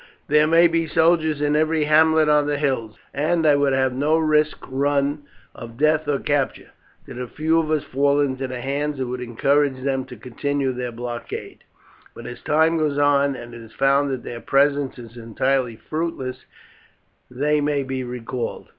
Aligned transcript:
"There 0.27 0.47
may 0.47 0.65
be 0.65 0.87
soldiers 0.87 1.41
in 1.41 1.55
every 1.55 1.83
hamlet 1.83 2.27
on 2.27 2.47
the 2.47 2.57
hills, 2.57 2.97
and 3.13 3.45
I 3.45 3.53
would 3.55 3.71
have 3.73 3.93
no 3.93 4.17
risk 4.17 4.57
run 4.67 5.25
of 5.53 5.77
death 5.77 6.07
or 6.07 6.17
capture. 6.17 6.71
Did 7.05 7.21
a 7.21 7.27
few 7.27 7.59
of 7.59 7.69
us 7.69 7.83
fall 7.83 8.19
into 8.19 8.47
their 8.47 8.61
hands 8.63 8.99
it 8.99 9.03
would 9.03 9.21
encourage 9.21 9.79
them 9.83 10.05
to 10.05 10.15
continue 10.15 10.73
their 10.73 10.91
blockade, 10.91 11.63
but 12.15 12.25
as 12.25 12.41
time 12.41 12.79
goes 12.79 12.97
on, 12.97 13.35
and 13.35 13.53
it 13.53 13.61
is 13.61 13.73
found 13.73 14.09
that 14.09 14.23
their 14.23 14.41
presence 14.41 14.97
is 14.97 15.17
entirely 15.17 15.75
fruitless, 15.75 16.45
they 17.29 17.61
may 17.61 17.83
be 17.83 18.03
recalled." 18.03 18.69